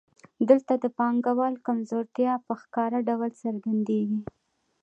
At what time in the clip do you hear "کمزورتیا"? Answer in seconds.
1.67-2.33